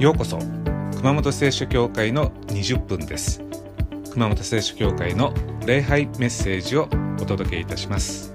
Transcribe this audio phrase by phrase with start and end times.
[0.00, 0.38] ようこそ
[0.96, 3.42] 熊本聖書教会の20分です。
[4.12, 5.34] 熊本聖書教会の
[5.66, 6.88] 礼拝メッセージを
[7.20, 8.32] お届けいたします。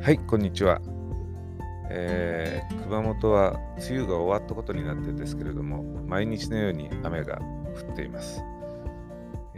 [0.00, 0.80] はいこんにちは、
[1.90, 7.40] えー、熊本は梅雨が終わったことになってですけれども毎日のように雨が
[7.74, 8.40] 降っています、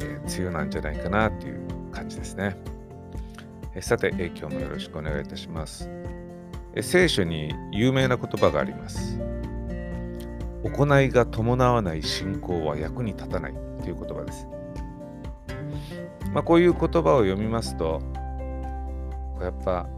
[0.00, 1.60] えー、梅雨なんじゃないかなという
[1.92, 2.56] 感じですね。
[3.80, 5.88] さて、今日もよろしくお願いいたします。
[6.74, 9.18] え聖書に有名な言葉があります。
[10.62, 14.46] 行いが伴わない信仰は役に立たないという言葉です。
[16.32, 18.00] まあ、こういう言葉を読みますと、
[19.40, 19.88] やっぱ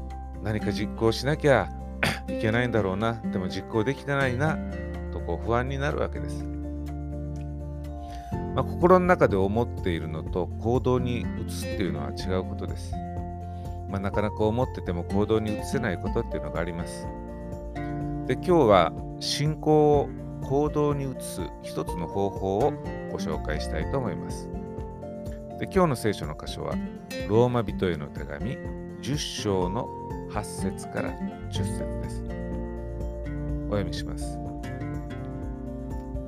[0.43, 1.69] 何か実行しなきゃ
[2.29, 4.57] いけないんだろうな、でも実行できてないな、
[5.13, 6.52] とこう不安になるわけです。
[8.55, 12.93] まあ、心の中で思っているのと行動に移すっていうのは違うことです。
[13.89, 17.07] まあ、なかなか思ってても行動に移せないことっていうのがあります。
[18.27, 20.09] で今日は信仰を
[20.43, 22.73] 行動に移す一つの方法を
[23.11, 24.49] ご紹介したいと思います。
[25.59, 26.75] で今日の聖書の箇所は
[27.29, 28.57] ローマ人への手紙
[29.03, 29.89] 10章の
[30.31, 31.11] 8節から
[31.51, 32.23] 10節です。
[33.69, 34.39] お読みします。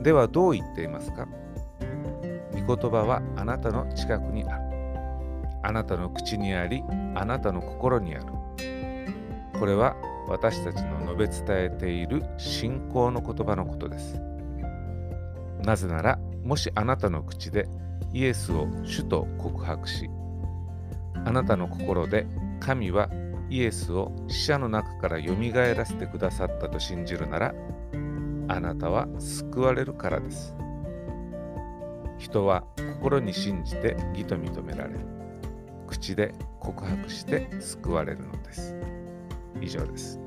[0.02, 1.26] ではどう言っていますか？
[2.66, 4.64] 言葉はあなたの近くにある。
[5.62, 6.82] あなたの口にあり、
[7.14, 8.26] あなたの心にある。
[9.58, 9.96] これは
[10.28, 14.20] 私たちの述べ伝えている信仰の言葉のことです。
[15.62, 17.66] なぜなら、もしあなたの口で
[18.12, 20.10] イエスを主と告白し、
[21.24, 22.26] あなたの心で
[22.60, 23.08] 神は
[23.48, 27.54] イエスを死者の中からよみがえらせてくださったと信じるなら、
[28.48, 30.54] あなたは救われるからです。
[32.24, 35.00] 人は心に信じて義と認められる。
[35.86, 38.74] 口で告白して救われるのです。
[39.60, 40.18] 以上です。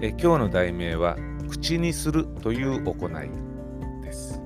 [0.00, 1.16] え今日の題名は
[1.50, 3.28] 口にするという行い
[4.04, 4.40] です。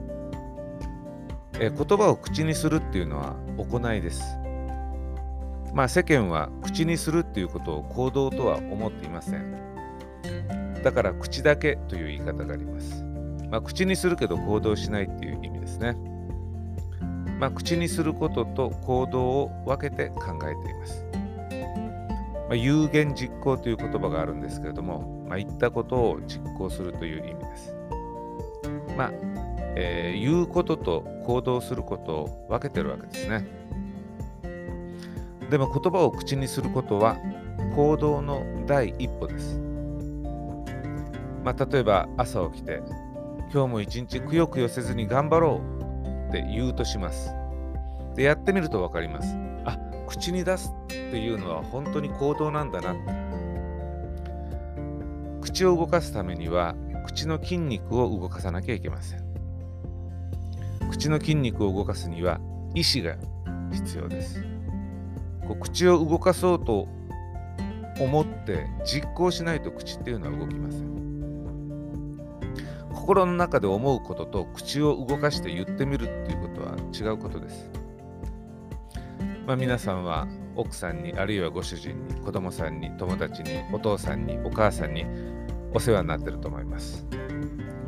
[1.60, 4.22] え言葉を口にするっていうのは行いです。
[5.74, 9.52] まあ世間は口にするっていうことを行動とは思っていません。
[10.82, 13.11] だから口だけという言い方があります。
[13.52, 15.94] まあ、口にするけど行動しないっていう意味ですね。
[17.38, 21.04] まあ、口にすることと行動を分けて考えています。
[22.48, 27.76] まあ、有言実行という言葉があるんですけれども、まあ、言ったことを実行するという意味です。
[28.96, 29.10] まあ、
[29.76, 33.46] えー、言うことと行動することを分けてるわけですね。
[35.50, 37.18] でも言葉を口にすることは
[37.76, 39.58] 行動の第一歩です。
[41.44, 42.80] まあ、例えば朝起きて
[43.52, 47.34] 今日も一日くよくよせずに頑張ろうって言うとします。
[48.14, 49.36] で、やってみると分かります。
[49.66, 52.96] あ、口に出すっていうのは本当に行動なんだな。
[55.42, 56.74] 口を動かすためには、
[57.04, 59.20] 口の筋肉を動かさなきゃいけません。
[60.90, 62.40] 口の筋肉を動かすには
[62.74, 63.16] 意志が
[63.70, 64.42] 必要です。
[65.46, 66.88] こう口を動かそうと
[68.00, 71.01] 思って実行しないと口っていうのは動きません。
[73.02, 77.68] 心の中で思うことと口を動かして言ってみるっていうことは違うことです。
[79.44, 85.04] まあ、皆さんは奥さんにあるいはご主人に子供さんに友達にお父さんにお母さんに
[85.74, 87.04] お世話になってると思います。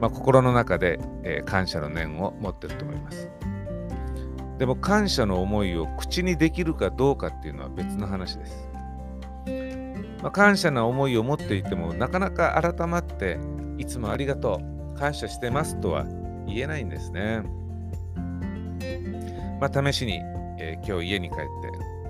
[0.01, 3.31] まあ、心の中で、えー、感謝の念を持ってると思います。
[4.59, 8.69] でも感謝の思いを口にできるかどうかっていうのは別の話です。
[10.23, 13.39] まあ、感謝な思いを持っていてもなかなか改まって
[13.79, 16.05] いつもありがとう感謝してますとは
[16.47, 17.43] 言えないんですね。
[19.61, 20.21] まあ、試しに、
[20.59, 21.45] えー、今日家に帰って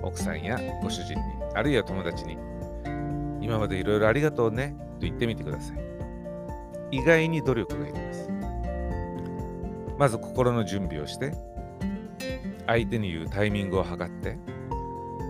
[0.01, 1.19] 奥さんやご主人に、
[1.53, 2.37] あるいは友達に、
[3.41, 5.77] 今までいろいろありがとうねと言ってみてください。
[6.91, 8.29] 意外に努力がいります。
[9.97, 11.33] まず心の準備をして、
[12.67, 14.37] 相手に言うタイミングを測って、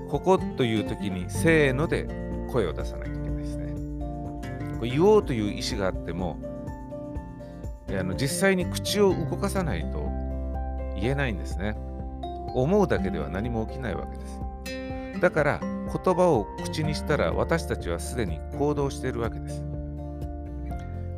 [0.10, 2.08] ここという時にせーので
[2.52, 3.74] 声を出さないといけないですね。
[4.78, 6.38] これ言おうという意思があっても、
[7.90, 10.10] あの実際に口を動かさないと
[11.00, 11.78] 言えないんですね。
[12.54, 15.22] 思うだけでは何も起きないわけです。
[15.22, 19.64] だから言葉を口にしたら私たちはすでに行動しているわけです。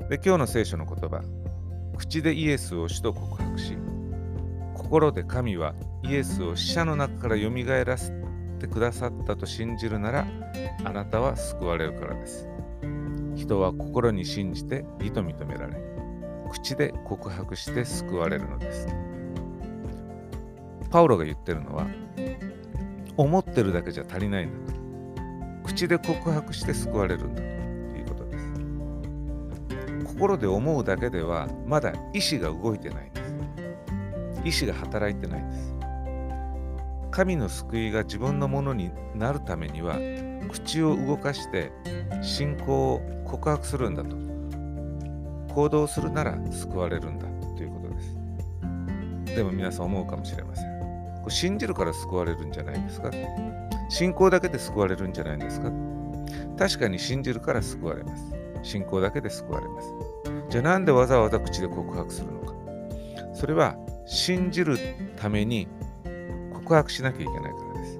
[0.09, 1.21] で今日の聖書の言葉、
[1.97, 3.77] 口でイエスを主と告白し、
[4.75, 5.73] 心で神は
[6.03, 8.13] イエスを死者の中からよみがえらせ
[8.59, 10.27] てくださったと信じるなら、
[10.85, 12.47] あなたは救われるからです。
[13.35, 15.75] 人は心に信じて義と認められ、
[16.47, 18.87] 口で告白して救われるのです。
[20.89, 21.87] パウロが言ってるのは、
[23.17, 24.77] 思ってるだけじゃ足りないんだと。
[25.65, 27.47] 口で告白して救われるんだと
[27.97, 30.05] いうことです。
[30.05, 33.35] 心で思うだけではまだ意志が動いてないんです。
[34.45, 35.75] 意志が働いてないんです。
[37.11, 39.97] 神の救いが自分のものになるためには
[40.49, 41.71] 口を動かして
[42.21, 44.26] 信仰を告白するんだと。
[45.57, 47.25] 行動するなら救われるんだ
[47.57, 49.35] ということです。
[49.35, 50.79] でも皆さん思うかもしれません。
[51.23, 53.09] これ信じるから救われるんじゃないですか？
[53.89, 55.71] 信仰だけで救われるんじゃないですか？
[56.59, 58.35] 確かに信じるから救われます。
[58.61, 59.87] 信仰だけで救われます。
[60.51, 62.53] じゃあなんでわざわざ口で告白するのか？
[63.33, 63.75] それは
[64.05, 64.77] 信じる
[65.19, 65.67] ために
[66.53, 67.99] 告白しなきゃいけないからです。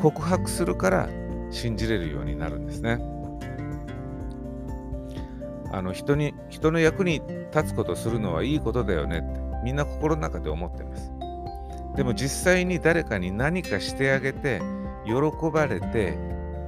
[0.00, 1.08] 告白するから
[1.50, 3.00] 信じれるようになるんですね。
[5.72, 7.22] あの人に人の役に
[7.54, 11.12] 立つことするのはいいことだよねってみんな心の中で思ってます。
[11.96, 14.60] でも実際に誰かに何かしてあげて
[15.04, 15.14] 喜
[15.52, 16.16] ばれて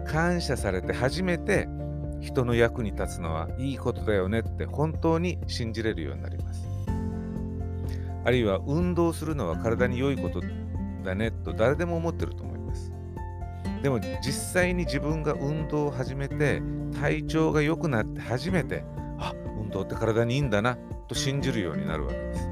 [0.06, 1.68] 感謝されて初めて
[2.20, 6.66] 人の役に立つのはいいことだよねって本当に信じれるようになります。
[8.24, 10.40] あるいは運動するのは体に良いこと
[11.04, 12.51] だねと誰でも思ってると思います。
[13.82, 16.62] でも実際に自分が運動を始めて
[17.00, 18.84] 体調が良くなって初めて
[19.18, 22.48] あ運動って体にいいんだなと信じるようになるわけです。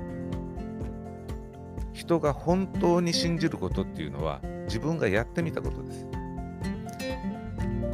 [1.92, 6.08] 人が本当に信じることっていうのは自分がやってみたことです。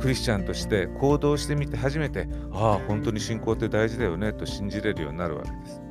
[0.01, 5.83] クリスチャンとして行動してみて初めてああ本当に信仰って大事だよねと信じれるようになるわけです。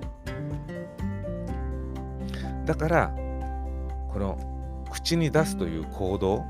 [2.65, 3.13] だから
[4.11, 6.43] この口に出すという行動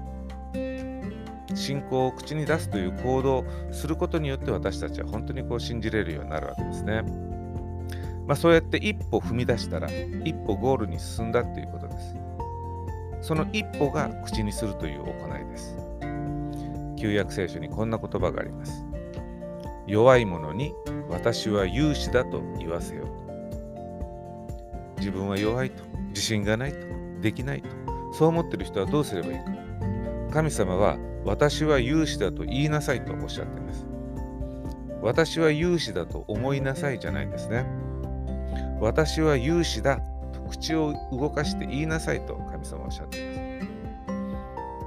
[1.55, 7.01] 信仰を口に出すという行動をすることによって私たちは本当にこう信じれるようになるわけですね。
[8.27, 9.89] まあ、そうやって一歩踏み出したら
[10.23, 12.15] 一歩ゴールに進んだということです。
[13.21, 15.77] その一歩が口にするという行いです。
[16.97, 18.85] 旧約聖書にこんな言葉があります。
[19.87, 20.73] 弱い者に
[21.09, 24.99] 私は勇士だと言わせよう。
[24.99, 26.77] 自分は弱いと、自信がないと、
[27.21, 27.69] できないと。
[28.13, 29.45] そう思ってる人はどうすればいいか。
[30.31, 33.85] 神様は私は勇士だと言いなさいとおっしゃっています。
[35.01, 37.65] 私は勇士だと思いなさいじゃないんですね。
[38.79, 39.99] 私は勇士だ
[40.33, 43.45] と口を動かして言いなさいと神様はおっしゃっています。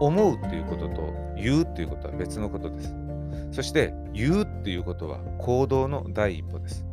[0.00, 2.94] 思うということと言うということは別のことです。
[3.50, 6.84] そして言うっていうことは行動の第一歩です。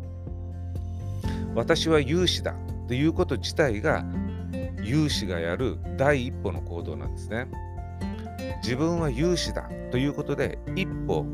[1.54, 2.56] 私は勇士だ
[2.88, 4.04] ということ自体が
[4.84, 7.48] 有志がやる第一歩の行動なんですね。
[8.64, 11.26] 自分は有志だということで一歩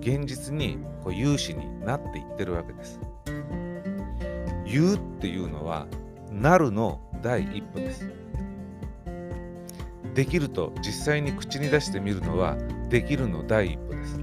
[0.00, 3.00] 現実にこう有志になっていってるわけです。
[4.64, 5.86] 言うっていうのは
[6.30, 8.08] なるの第一歩です。
[10.14, 12.56] できると実際に口に出してみるのは
[12.88, 14.20] できるの第一歩です。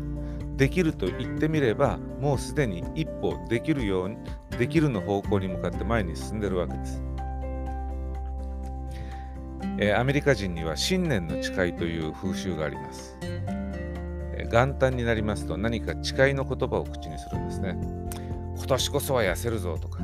[0.56, 4.18] できると言ってみればもうすでに一歩できるように
[4.58, 7.07] できるの方向に向かって前に進んでるわけです。
[9.80, 17.78] え、アメリカ人には新年の誓いという風習があります、え、元旦になりますと何か誓いの言葉を口にするんですね。
[18.58, 20.00] 今年こそは痩せるぞとか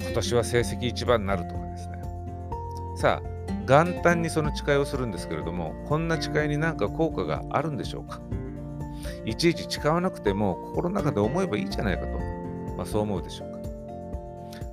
[0.00, 2.02] 今年は成績一番になるとかですね。
[2.96, 3.34] さあ
[3.66, 8.20] 元旦にその誓いをするんですけれどもこんな誓いに何か効果があるんでしょうか。
[9.24, 12.18] いちいち誓わなくても心の中で思えばいいじゃないかと、
[12.76, 13.58] まあ、そう思うでしょうか。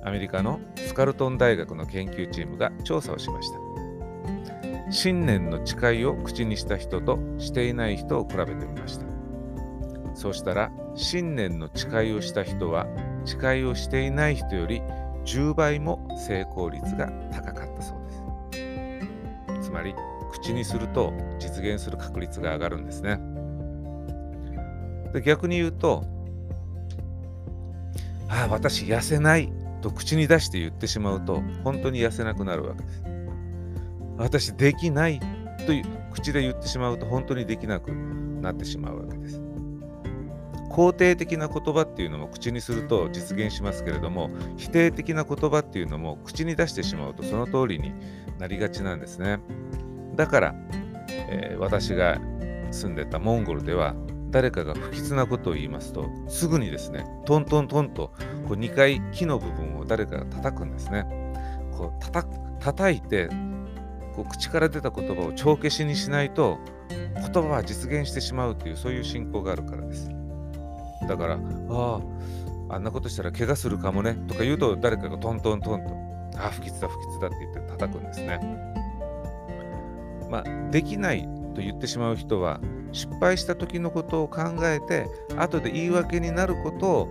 [0.04, 3.61] アメリカのスカルトン大学の研究チームが調査をしました。
[4.92, 9.06] 新年の誓いを口にした人としていない人を比べてみました。
[10.14, 12.86] そうしたら、新年の誓いをした人は、
[13.24, 14.82] 誓いをしていない人より
[15.24, 19.68] 10倍も成功率が高かったそうです。
[19.68, 19.94] つまり、
[20.30, 23.18] 口にすると実現する確率が上がるんですね。
[25.14, 26.04] で逆に言うと、
[28.28, 33.11] ああ、私痩せないと口に出して言ってしまうと、本当に痩せなくなるわけです。
[34.22, 35.20] 私できない
[35.66, 39.42] という口で言ってしまうと本当にできなくなってしまうわけです。
[40.70, 47.92] 肯定的な言葉っていうのも口にすると実現しますけれども否定的な言葉っていうのも口に出してしまうとその通りに
[48.38, 49.40] なりがちなんですね。
[50.14, 50.54] だから、
[51.08, 52.18] えー、私が
[52.70, 53.94] 住んでたモンゴルでは
[54.30, 58.12] 誰かが不吉なことを言いますとすぐにですねトントントンと
[58.46, 61.06] こう2回木の部分を誰かが叩くんですね。
[61.72, 62.26] こう叩
[62.60, 63.28] 叩いて
[64.14, 70.10] こう口から出た言葉を帳消しにしないと言葉は実現してしまうというそういう信仰があるからです。
[71.08, 72.00] だから、あ
[72.70, 75.90] あ、あんなことしたら怪我するかもねとか言うと誰かがトントントンと、
[76.38, 78.40] ああ、不吉だ不吉だって言って叩くんですね。
[80.30, 81.22] まあ、できない
[81.54, 82.60] と言ってしまう人は
[82.92, 87.08] 失敗した時のことを考えて後で言い訳になることを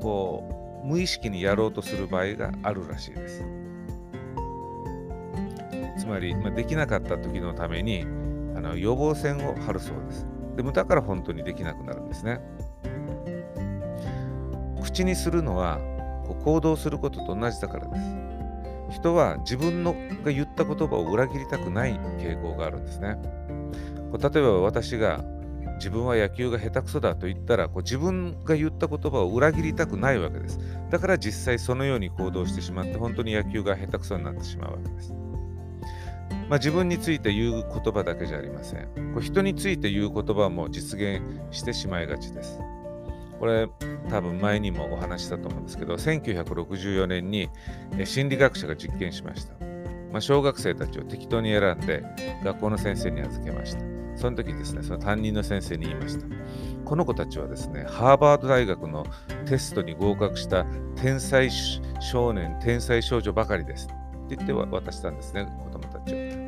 [0.00, 3.57] こう無意識にやろうとする場合があるらしいです。
[6.08, 8.06] つまり、まあ、できなかった時のために
[8.56, 10.26] あの予防線を張るそうです。
[10.56, 12.40] でもだから本当にできなくなるんですね。
[14.82, 15.78] 口にするのは
[16.26, 18.02] こう行動することと同じだからです。
[18.90, 23.18] 人は自分のが言った言葉を裏切りたくない傾向があるんですね。
[24.10, 25.22] こう例えば私が
[25.74, 30.58] 自分は野球が下手くそだと言ったらこう自分が言った言葉を裏切りたくないわけです。
[30.88, 35.12] だから実際そのように行動してしまって本当に野球が下手くそになってしまうわけです。
[36.48, 38.86] まあ、自分について言う言葉だけじゃありません。
[39.12, 42.58] こう人について言う言葉も実現してしまいがちです。
[43.38, 43.68] これ
[44.10, 47.48] 多分前にもお話したと思うんですけど1964年に
[48.04, 49.54] 心理学者が実験しました、
[50.10, 52.02] まあ、小学生たちを適当に選んで
[52.42, 53.80] 学校の先生に預けました。
[54.16, 56.26] その時ですねその担任の先生に言いました。
[56.84, 59.06] この子たちはですねハーバード大学の
[59.46, 60.64] テストに合格した
[60.96, 61.48] 天才
[62.00, 63.86] 少年天才少女ばかりです。
[63.86, 65.46] って言って渡したんですね。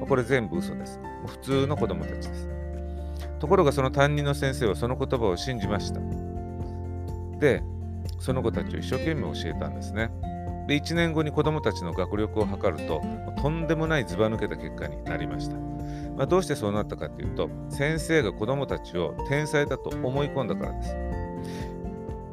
[0.07, 2.49] これ全部嘘です普通の子供たちです
[3.39, 6.01] ところがその担任の先生はその言葉を信じました
[7.39, 7.63] で
[8.19, 10.11] その子たちを一生懸命教えたんですね。
[10.69, 13.03] で1年後に子どもたちの学力を測ると
[13.41, 15.57] とんでもないずば抜けた結果になりました。
[16.17, 20.97] まあ、どうしてそうなったかというと先生が子どもたちを天才だと思い込んだからです。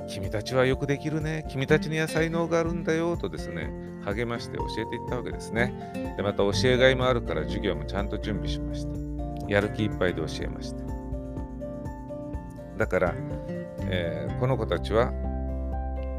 [0.07, 1.45] 君たちはよくできるね。
[1.49, 3.71] 君たちには才能があるんだよとですね、
[4.07, 5.73] 励まして教えていったわけですね。
[6.15, 8.89] で、また教えがいもあるから授業もちゃんと準備しました。
[9.47, 10.83] やる気いっぱいで教えました。
[12.77, 13.13] だから、
[13.81, 15.11] えー、この子たちは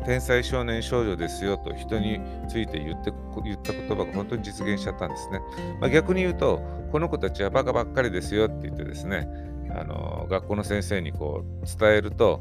[0.04, 3.12] 天才少年少女ですよと人について言って
[3.44, 5.40] 言った言葉が本当に実現しちゃったんですね。
[5.80, 9.28] まあ、逆に言うと、この子たちはバカばっかりですよって言ってですね、
[9.70, 12.40] あの学校の先生にこう伝えると、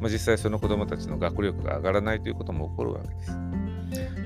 [0.00, 3.53] まあ、実際その子どもたちの学力が上がらないということも起こるわけです。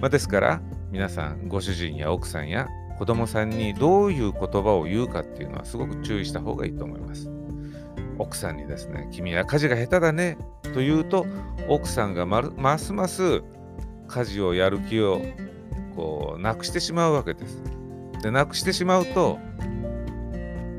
[0.01, 0.61] まあ、ですから
[0.91, 7.31] 皆さんご主人や奥さんや子供さんにどういう言葉を言うかっていうのはすごく注意した方がいいと思います。
[8.19, 10.37] 奥さんにですね、君は家事が下手だね
[10.75, 11.25] と言うと、
[11.69, 13.43] 奥さんがますます
[14.09, 15.23] 家事をやる気を
[15.95, 17.63] こうなくしてしまうわけです。
[18.23, 19.39] で、なくしてしまうと、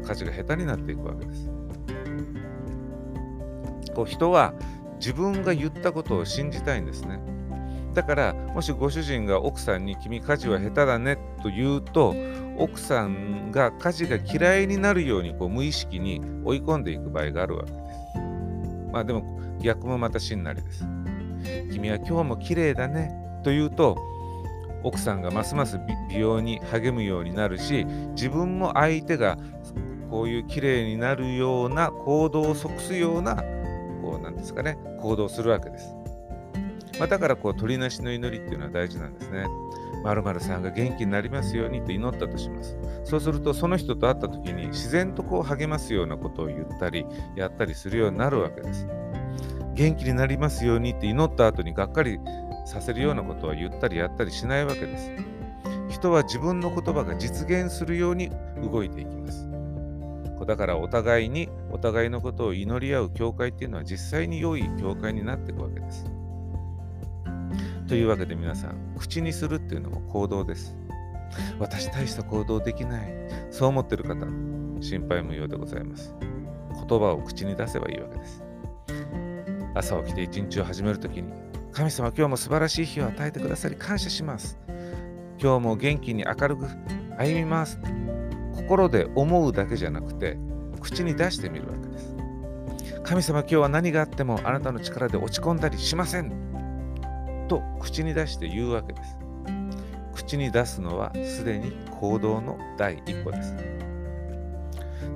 [0.05, 1.49] 家事が下手になっていくわけです。
[3.95, 4.53] こう人は
[4.99, 7.21] 自分が言ったことを信じたいんですね。
[7.99, 12.15] だから、もしご主人が奥さんに君家事は下手だねと言うと、
[12.57, 17.83] 奥さんが家事が嫌いになるようにこう無意識に追い込んでいく場合があるわけです。
[18.93, 20.85] まあでも逆もまたしんなりです。
[21.73, 23.11] 君は今日も綺麗だね
[23.43, 23.97] と言うと
[24.83, 25.77] 奥さんがますます
[26.09, 27.83] 美容に励むようになるし
[28.15, 29.37] 自分も相手が
[30.09, 33.35] こういう綺麗になるような行動を即すような
[34.01, 35.98] こうなんですかね行動するわけです。
[36.99, 39.45] まあ、だからこう鳥なしの祈りっていうのは大事なんですね。
[40.03, 42.77] 〇〇さんが元気になりますようにと祈ったとします。
[43.05, 48.87] そうすると、その人と会った時に自然とこう励ますようなことを言ったり、やったりするようになるわけです。
[49.73, 52.19] 元気になりますようにって祈った後にがっかり
[52.65, 55.11] させるようなことは言ったりやったりしないわけです。
[55.89, 58.29] 人は自分の言葉が実現するように
[58.61, 59.47] 動いていきます。
[60.45, 66.05] だからお互いにお互いのことを祈り合う教会っていうのは実際に良い教会になっていくわけです。
[67.89, 70.77] というわけで皆さん、口にするっていうのも行動です。
[71.57, 73.11] 私大した行動できない。
[73.49, 74.27] そう思ってる方、
[74.79, 76.13] 心配無用でございます。
[76.71, 78.43] 言葉を口に出せばいいわけです。
[79.73, 81.33] 朝起きて一日を始めるときに、
[81.71, 84.59] 神様今日も素晴らしい日を与えてくださり感謝します。
[85.41, 86.67] 今日も元気に明るく
[87.17, 87.79] 歩みます。
[88.55, 90.37] 心で思うだけじゃなくて、
[90.79, 92.15] 口に出してみるわけです。
[93.03, 96.48] 神様今日は何があってもあなたの力で落ち込んだりしません。
[97.49, 99.17] と口に出して言うわけです。
[100.13, 103.55] 口に出すのはすでに行動の第一歩です。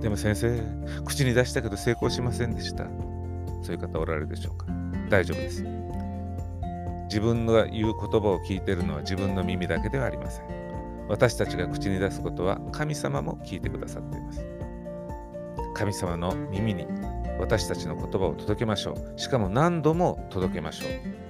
[0.01, 0.59] でも先生、
[1.05, 2.85] 口に出したけど成功しませんでした。
[3.61, 4.65] そういう方おられるでしょうか
[5.09, 5.63] 大丈夫です。
[7.05, 10.45] 自分が言う言葉を聞いているのは自分の耳だけではありません。
[11.07, 14.45] 私たちが口に出すことは神様も聞いてくださっています。
[15.75, 16.87] 神様の耳に
[17.39, 19.19] 私たちの言葉を届けましょう。
[19.19, 21.22] しかも何度も届けましょう。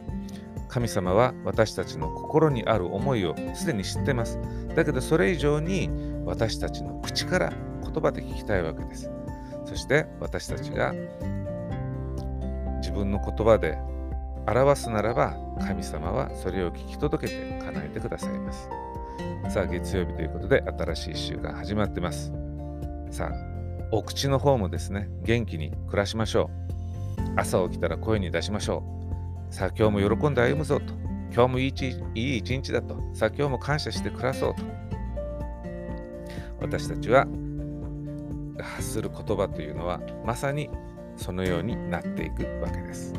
[0.73, 4.39] 神様は私たちの心にある思いをすでに知ってます。
[4.75, 5.87] だけどそれ以上に
[6.25, 7.53] 私たちの口から
[7.83, 9.11] 言葉で聞きたいわけです。
[9.65, 10.95] そして私たちが
[12.81, 13.77] 自分の言葉で
[14.47, 18.67] 表すならば神様はそれを聞き届けて叶えてくださいます。
[19.49, 22.33] さあ月曜日ということで新しい週が始まってます。
[23.11, 23.33] さあ
[23.91, 26.49] お口の方もですね元気に暮らしましょ
[27.37, 29.02] う朝起きたら声に出しましょう
[29.53, 30.95] さあ今日も喜んで歩むぞと
[31.31, 31.73] 今日もいい
[32.15, 34.63] いい一日だとさあ今日も感謝して暮らそうと
[36.59, 37.27] 私たちは
[38.59, 40.71] 発する言葉というのはまさに
[41.17, 43.13] そのようになっていくわけです。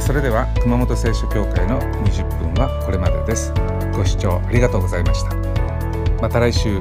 [0.00, 3.52] それでは熊本聖書協会の20分はこれまでです。
[3.94, 5.36] ご視聴ありがとうございました。
[6.20, 6.80] また来週